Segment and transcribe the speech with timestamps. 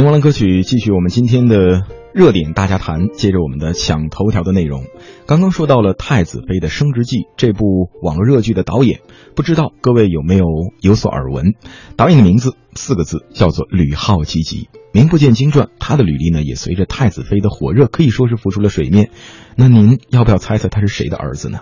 [0.00, 1.82] 听完歌曲，继续我们今天的
[2.14, 3.08] 热点大家谈。
[3.12, 4.86] 接着我们的抢头条的内容，
[5.26, 9.00] 刚刚说到了《太子妃的升职记》这部网络热剧的导演，
[9.36, 10.46] 不知道各位有没有
[10.80, 11.52] 有所耳闻？
[11.96, 15.68] 导演的名字四个字，叫做吕浩基吉，名不见经传。
[15.78, 19.10] 他的履历呢，也随着《太子妃》的火热，可以说是浮出了水面。
[19.54, 21.58] 那您要不要猜猜他是谁的儿子呢？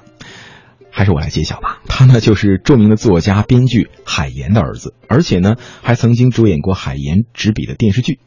[0.99, 1.80] 还是我来揭晓吧。
[1.87, 8.19] 他呢，就是著名的作家、编剧海岩的儿子，而且呢，还曾经主演过海岩执笔的电视剧。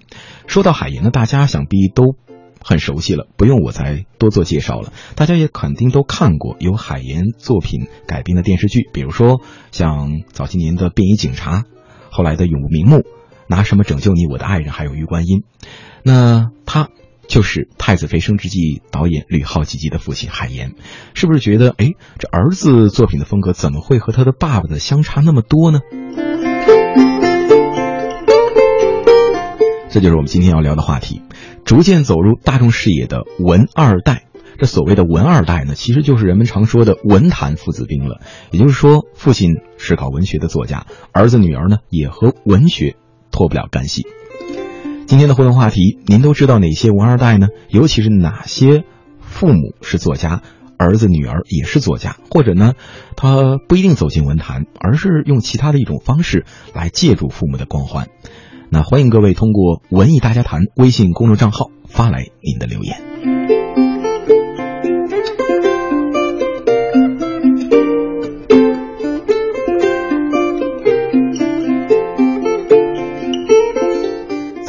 [0.47, 2.15] 说到海岩呢，大家想必都
[2.63, 4.93] 很熟悉了，不用我再多做介绍了。
[5.15, 9.41] 大家也肯定都看过由海岩作品改编的电视剧，比如说
[9.73, 11.57] 像早些年的《便衣警察》，
[12.09, 12.99] 后来的《永不瞑目》，
[13.47, 15.39] 拿什么拯救你，我的爱人，还有《玉观音》。
[16.03, 16.87] 那他。
[17.31, 18.59] 就是《太子妃升职记》
[18.91, 20.75] 导演吕浩吉吉的父亲海岩，
[21.13, 25.79] 是不是觉得，哎，这儿子作品的风格怎么会和他的爸爸的相差那么多呢？
[29.89, 31.21] 这就是我们今天要聊的话题，
[31.63, 34.25] 逐渐走入大众视野的文二代。
[34.59, 38.19] 这所谓的文二代呢，其实就是人们常说的文坛父子兵了。
[38.51, 42.97] 也就是说，父亲是搞文学的作家，儿子女儿呢也和文学
[43.31, 44.05] 脱不了干系。
[45.11, 47.49] 今天的互动话题，您都知道哪些文二代呢？
[47.67, 48.85] 尤其是哪些
[49.19, 50.41] 父母是作家，
[50.77, 52.75] 儿子女儿也是作家，或者呢，
[53.17, 58.07] 他不一定走进文坛，而是用其他的一种方式来借助父母的光环。
[58.69, 63.10] 那欢迎各位通过“文艺大家谈”微信公众账号发来您的留言。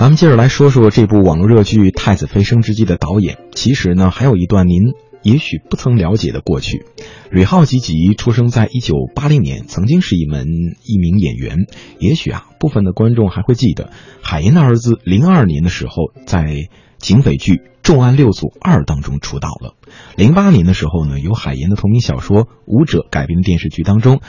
[0.02, 3.38] 咱们接着来说说这部网络热剧《太子妃升职记》的导演。
[3.54, 6.84] 其实呢，还有一段您也许不曾了解的过去。
[7.30, 10.48] 吕浩吉吉出生在一九八零年，曾经是一门
[10.84, 11.58] 一名演员。
[12.00, 13.90] 也许啊，部分的观众还会记得，
[14.24, 15.94] 海岩的儿子零二年的时候
[16.26, 17.52] 在警匪剧
[17.84, 19.76] 《重案六组二》当中出道了。
[20.16, 24.20] 零八年的时候呢，由海岩的同名小说《舞者》改编的电视剧当中，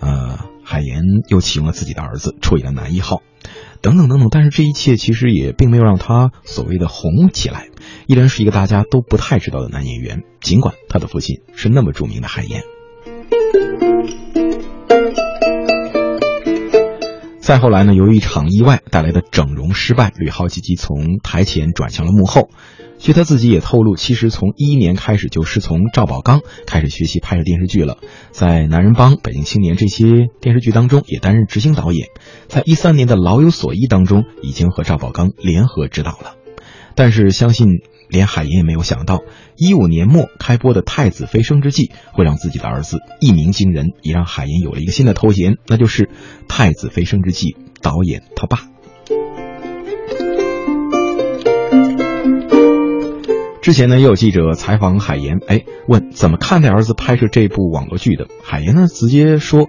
[0.00, 3.22] 呃，海岩又启用了自己的儿子出演了男一号。
[3.82, 7.68] 等等等等，但是这一切其实也并没有让他所谓的红起来，
[8.06, 10.22] 依然是一个大家都不太知道的男演员。
[10.40, 12.62] 尽管他的父亲是那么著名的海燕。
[17.50, 22.48] 再后来呢，由于一场意外带来的整容失败，吕浩积极从台前转向了幕后。
[22.96, 27.98] 据他自己也透露，其实从一一年开始就是从赵宝刚开始学习拍摄电视剧了，
[28.30, 32.06] 在《男人帮》《北京青年》这些电视剧当中也担任执行导演，
[32.46, 36.36] 在一三年的《老有所依》当中已经和赵宝刚联合执导了。
[37.00, 37.80] 但是相信
[38.10, 39.20] 连海岩也没有想到，
[39.56, 46.02] 一五年末开播的《太子妃升职记》会让自己的儿子一鸣惊人，也让海岩有了一个新的头衔，那就是
[46.46, 48.68] 《太子妃升职记》导演他爸。
[53.62, 58.26] 之前呢，也有记者采访海岩，哎，问怎么看待儿子拍摄这部网络剧的？
[58.42, 59.68] 海岩呢，直接说，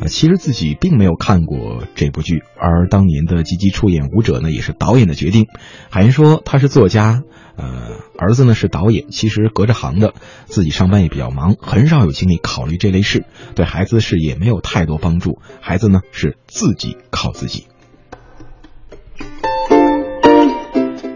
[0.00, 5.46] 呃，其实自己并没有看过这部剧，而当年的积极出演舞者呢，也是导演的决定。
[5.90, 7.22] 海岩说他是作家，
[7.56, 10.14] 呃，儿子呢是导演，其实隔着行的，
[10.44, 13.26] 自己上班也比较忙，很少有精力考虑这类事，
[13.56, 15.40] 对孩子的事业没有太多帮助。
[15.60, 17.66] 孩子呢是自己靠自己。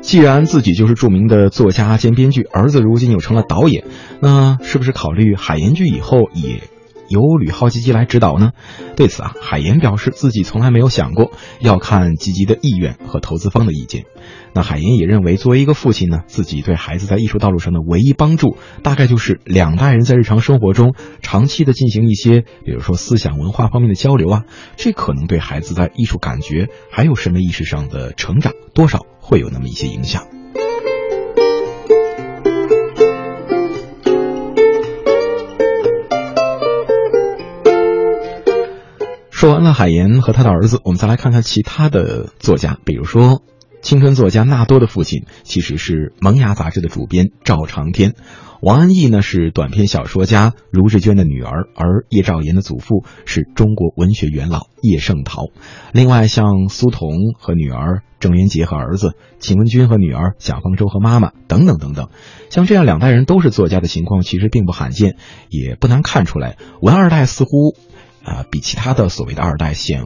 [0.07, 3.85] 既然自己就是著名的作家兼编剧，儿子如今又成了导演，
[4.21, 6.63] 那是不是考虑海岩剧以后也
[7.09, 8.53] 由吕浩基基来指导呢？
[8.97, 14.05] 对此啊，海岩表示自己从来没有想过，要看基基的意愿和投资方的意见。
[14.53, 24.45] 那海岩也认为，作为一个父亲呢，自己对孩子在艺术道路上的唯一帮助，大概就是两代人在日常生活中长期的进行一些，比如说思想文化方面的交流啊，
[24.77, 29.01] 这可能对孩子在艺术感觉还有审美意识上的成长多少。
[29.29, 30.36] 会有那么一些影响。
[39.37, 43.43] 说完了海岩和他的儿子，我们再来看看其他的作家，比如说
[43.83, 48.15] 青春作家纳多的父亲其实是《萌芽》杂志的主编赵长天。
[48.63, 55.49] 王安忆呢是短篇小说家卢志娟的女儿，而叶兆言的祖父是中国文学元老叶圣陶。
[55.93, 62.09] 另外，像苏童和女儿郑渊洁和儿子秦文君和女儿蒋方舟和妈妈等等等等，
[62.49, 65.17] 像这样两代人都是作家的情况，其实并不罕见，
[65.51, 67.77] 也不难看出来，文二代似乎，
[68.27, 70.05] 啊，比其他的所谓的二代显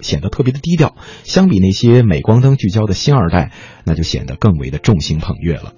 [0.00, 0.94] 显得特别的低调。
[1.24, 3.50] 相比那些镁光灯聚焦的新二代，
[3.84, 5.72] 那就显得更为的众星捧月了。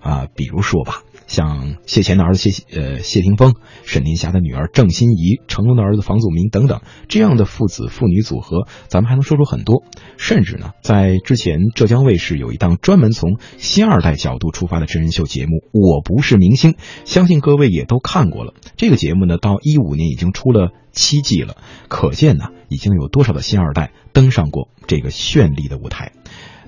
[0.00, 1.02] 啊，比如说吧。
[1.28, 3.54] 像谢贤的儿子谢呃谢霆锋、
[3.84, 9.84] 沈殿霞的女儿郑欣宜、成龙的儿子房祖名等等，这样的父子父女组合，咱们还能说出很多。
[10.16, 16.72] 甚至呢，在之前浙江卫视有一档专门从新二代角度出发的真人秀节目《我不是明星》，
[17.04, 18.54] 相信各位也都看过了。
[18.76, 21.56] 这个节目呢，到一五年已经出了七季了，
[21.88, 26.12] 可见呢，已经有多少的新二代登上过这个绚丽的舞台。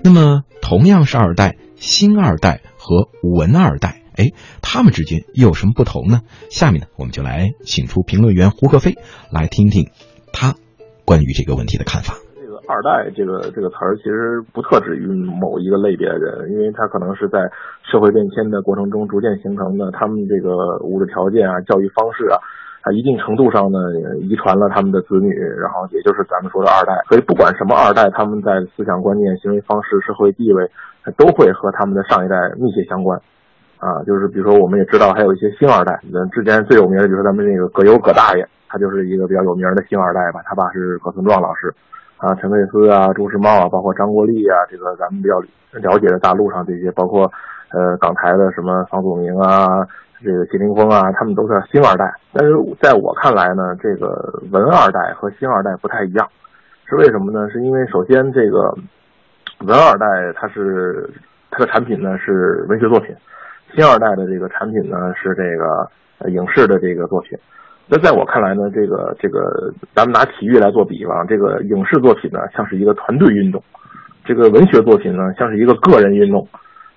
[0.03, 4.29] 那么，同样是二代，新二代和文二代，哎，
[4.61, 6.21] 他们之间又有什么不同呢？
[6.53, 8.93] 下面呢，我们就来请出评论员胡克飞
[9.33, 9.89] 来听听
[10.29, 10.53] 他
[11.09, 12.13] 关于这个问题的看法。
[12.37, 17.49] 这个“二代”这个这个词儿其实不特指于某一个类别的人，因为他可能是在
[17.89, 22.37] 社会变迁的过程中逐渐形成的，他们这个物质条件啊、教育方式啊。
[22.81, 23.77] 啊，一定程度上呢，
[24.25, 25.29] 遗传了他们的子女，
[25.61, 26.97] 然后也就是咱们说的二代。
[27.09, 30.65] 所以不管什么二代，他们在思想观念、行为方式、社会地位，
[31.13, 33.21] 都会和他们的上一代密切相关。
[33.81, 35.99] 啊，就是比如说，我们也知道还有一些星二代。
[36.13, 40.39] 嗯，之前最有名的就是咱们那个葛优葛大爷，他就是一个比较有名的星二代吧。
[40.45, 41.73] 他爸是葛存壮老师，
[42.17, 45.39] 啊，陈佩斯啊，朱时茂啊，包括张国立啊，这个咱们比较
[45.79, 47.23] 了解的大陆上这些，包括
[47.71, 49.85] 呃港台的什么房祖名啊。
[50.23, 56.29] 这个谢霆锋啊，他们都是星二代，但是在我看来呢，这个文二代和星二代不太一样，
[56.85, 57.49] 是为什么呢？
[57.49, 58.71] 是因为首先这个
[59.65, 61.09] 文二代它是
[61.49, 63.15] 它的产品呢是文学作品，
[63.75, 65.89] 星二代的这个产品呢是这个
[66.29, 67.37] 影视的这个作品。
[67.87, 73.61] 那在我看来呢，这个这个咱们拿体育来做比方，这个影视作品呢像是一个团队运动，
[74.23, 76.47] 这个文学作品呢像是一个个人运动。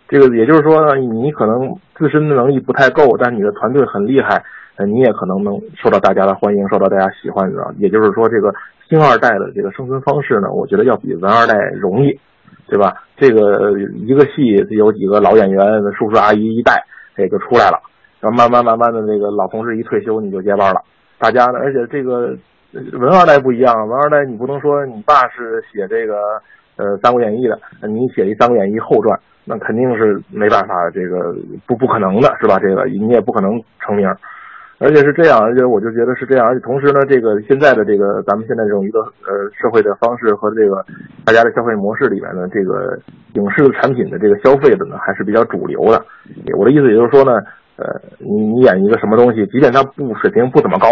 [0.07, 4.45] 这个也就是说，你可能自身的能力不太够，但你的团队很厉害，
[4.87, 7.75] 你也可能能受到大家的欢迎，受到大家喜欢的。
[7.79, 8.55] 也就是说，这个
[8.87, 12.21] 星二代的这个生存方式呢，我觉得要比文二代容易，
[12.69, 12.95] 对吧？
[13.17, 16.85] 这个一个戏有几个老演员，叔叔阿姨一代
[17.17, 17.79] 也就出来了，
[18.21, 20.81] 然后慢慢慢慢的，这个老同事一退休，你就接班了。
[21.19, 22.37] 大家呢，而且这个
[22.93, 26.15] 文二代不一样，文二代你不能说你爸是写这个
[26.77, 27.59] 呃《三国演义》的，
[27.89, 29.19] 你写一《三国演义》后传。
[29.47, 31.37] 那肯定是没办法，这个
[31.67, 32.59] 不不可能的，是吧？
[32.59, 34.09] 这个你也不可能成名，
[34.79, 40.85] 而且是这样，而且我就觉得是这样，而且同时呢，这个现在的这个咱们现在这种一个呃社会的方式和这个
[41.25, 42.99] 大家的消费模式里面呢，这个
[43.35, 46.05] 影视产品的这个消费的呢还是比较主流的。
[46.59, 47.41] 我的意思也就是说呢，
[47.77, 47.87] 呃，
[48.19, 50.89] 你你演一个什么东西，即便它不水平不怎么高，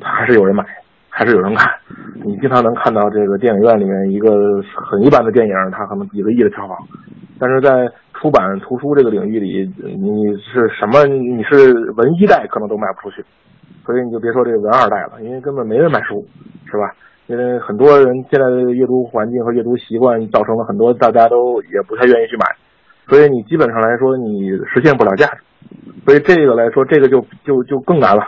[0.00, 0.64] 还是有人买，
[1.14, 1.70] 还是有人看。
[2.24, 6.76] 你经常能看到这个电影院里面一个很一般的电影，它可能几个亿的票房。
[7.38, 11.04] 但是在出版图书这个领域里，你是什么？
[11.06, 13.22] 你是文一代可能都卖不出去，
[13.84, 16.24] 所以你就别说这个文二代了，因为根本没人买书，
[16.64, 16.94] 是吧？
[17.26, 22.44] 因为很多人现在的阅读环境和阅读习惯造成了很多大家都也不太愿意去买，
[23.08, 25.42] 所以你基本上来说你实现不了价值，
[26.04, 28.22] 所以这个来说这个就就就更难了，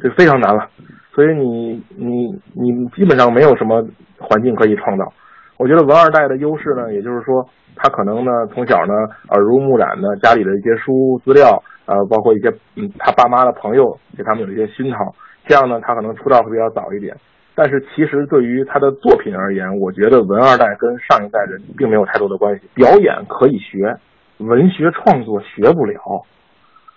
[0.00, 0.68] 这非常难了，
[1.14, 3.86] 所以你你你基本上没有什么
[4.18, 5.12] 环境可以创造。
[5.58, 7.48] 我觉得文二代的优势呢，也就是说。
[7.82, 8.92] 他可能呢，从小呢
[9.30, 14.98] 耳濡目染的家里的一些书资料，呃，包括一些嗯他爸妈的朋友给他们有一些熏陶，
[15.46, 17.16] 这样呢他可能出道会比较早一点。
[17.54, 22.68] 但是其实对于他的作品而言，我觉得文二代跟上一代人并没有太多的关系。
[22.74, 23.96] 表演可以学，
[24.38, 26.26] 文学创作学不了。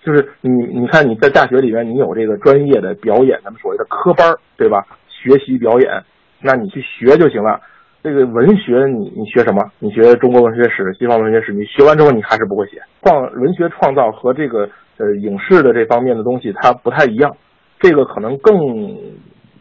[0.05, 4.85] 就是你你看你在大学里面你有这个专业的表演，咱们所谓的科班对吧？
[5.07, 6.03] 学习表演，
[6.41, 7.59] 那你去学就行了。
[8.03, 9.63] 这个文学，你你学什么？
[9.79, 12.81] 你学中国文学史、西方文学史，你学完之后你还是不会写。
[13.01, 17.33] 创文学创造和这个呃影视的这方面的东西它不太一样，
[17.79, 18.53] 这个可能更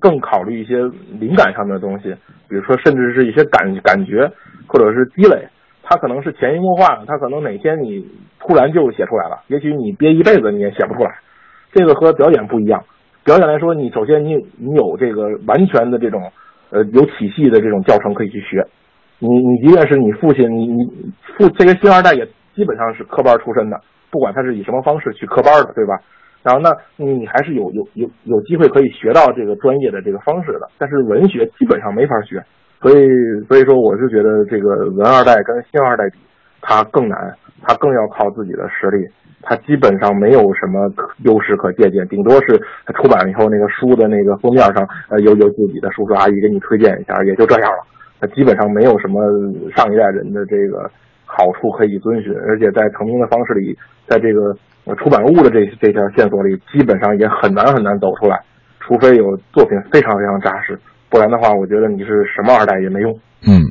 [0.01, 0.79] 更考虑一些
[1.21, 2.13] 灵感上面的东西，
[2.49, 4.29] 比如说甚至是一些感感觉
[4.67, 5.47] 或者是积累，
[5.93, 8.07] 它可能是潜移默化，它可能哪天你
[8.41, 11.19] 突然就写出来了，也许你憋一辈子你也写不出来。
[11.73, 12.85] 这个和表演不一样，
[13.25, 16.33] 表演来说，你首先你你有这个完全的这种。
[16.75, 18.67] 呃，有体系的这种教程可以去学，
[19.19, 23.79] 你你即便是你父亲，你你父这个星二代也基本上是科班出身的，
[24.11, 26.01] 不管他是以什么方式去科班的，对吧？
[26.43, 32.43] 然后那你还是有有有有机会可以学到这个专业的这个方式的，但是文学基本上没法学，
[32.83, 33.09] 所以
[33.49, 36.19] 所以说我是觉得这个文二代跟星二代比，
[36.61, 39.07] 他更难，他更要靠自己的实力。
[39.45, 40.89] 他基本上没有什么
[41.25, 47.79] 优势可借鉴，顶多是他出版了以后那个书的那个封面上，呃，有有自己的叔叔阿姨给你推荐一下，也就这样了。
[48.21, 49.21] 他基本上没有什么
[49.75, 50.89] 上一代人的这个
[51.25, 54.55] 好处可以遵循，而且在成名的方式里，在这个
[54.95, 58.41] 出版物的这这条线索里，基本上也很难很难走出来，
[58.79, 60.79] 除非有作品非常非常扎实，
[61.13, 63.21] 不然的话，我觉得你是什么二代也没用。
[63.43, 63.71] 嗯。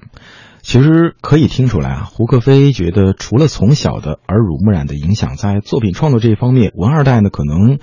[0.61, 7.79] 其实可以听出来啊，胡克飞觉得除了从小的耳濡目染的影响，在作品创作这一方面，文二代呢可能，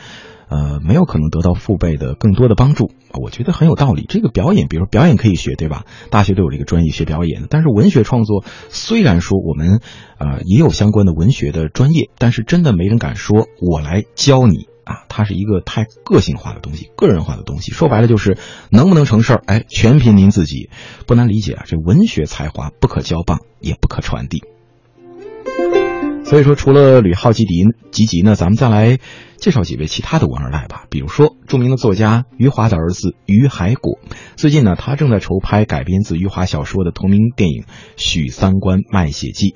[0.48, 2.92] 呃，没有可能得到父辈的更多的帮助。
[3.20, 4.06] 我觉得很有道理。
[4.08, 5.86] 这个表演，比如说表演可以学，对吧？
[6.10, 7.48] 大学都有这个专业学表演的。
[7.50, 9.80] 但是文学创作，虽然说我们，
[10.18, 14.67] 呃，也有相关的文学的专业，但是真的没人敢说我来教你。
[14.88, 17.72] 啊，它是一个太个性化的东西，个人化的东西。
[17.72, 18.38] 说白了就是
[18.70, 20.70] 能不能成事儿，哎，全凭您自己。
[21.06, 24.42] 不难理解啊，这文学才华不可交棒，也不可传递。
[26.24, 28.98] 所以说，除了吕浩、吉迪、吉吉呢，咱们再来
[29.36, 30.84] 介绍几位其他的文二代吧。
[30.90, 33.98] 比如说，著名的作家余华的儿子余海果，
[34.36, 37.62] 最近呢，他正在筹拍改编自余华小说的同名电影
[37.96, 39.50] 《许三观卖血记》。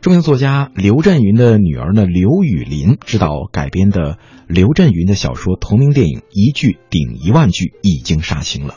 [0.00, 4.16] 著名作家刘震云的女儿呢，刘雨林执导改编的
[4.46, 8.76] 刘震云的小说同名电影《一句顶一万句》已经杀青了。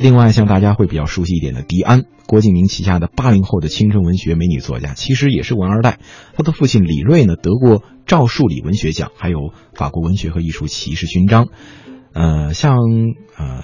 [0.00, 6.00] 另外，像大家会比较熟悉一点的迪安，郭敬明旗下的八零后的青春文学美女作家，其实也是文二代。
[6.34, 11.50] 他的父亲李锐呢，得过赵树理文学奖，还有法国文学和艺术骑士勋章。
[12.14, 12.74] 呃，像
[13.36, 13.62] 呃。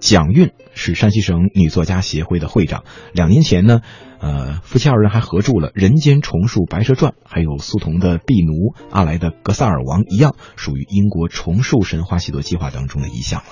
[0.00, 2.84] 蒋韵是山西省女作家协会的会长。
[3.12, 3.80] 两年前呢，
[4.20, 8.52] 呃，夫妻二人还合著了《人间重述白蛇传》，还有苏童的《婢奴》，
[8.90, 13.46] 阿来的《格萨尔王》一样，属于英国重述神话写作计划当中的一项了。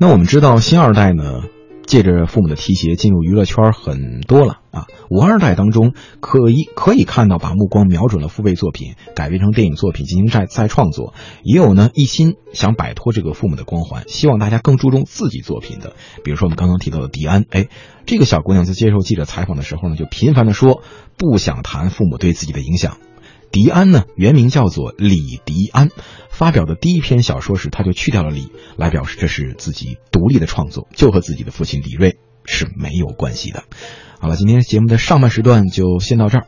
[0.00, 1.42] 那我们知道，新二代呢？
[1.88, 17.68] 借着父母的提携进入娱乐圈很多了啊，五二代当中可以可以看到把目光瞄准了父辈作品改编成电影作品进行再再创作，也有呢一心想摆脱这个父母的光环，希望大家更注重自己作品的，比如说我们刚刚提到的迪安，哎，
[18.04, 20.82] 这个小姑娘在接受记者采访的时候呢，就频繁的说
[21.16, 22.98] 不想谈父母对自己的影响。
[23.50, 25.90] 迪安呢，原名叫做李迪安，
[26.30, 33.64] 发表的第一篇小说时，他就去掉了李，来表示这是自己独立的创作，就和自己的父亲李瑞是没有关系的。
[34.20, 36.46] 好了，今天节目的上半时段就先到这儿。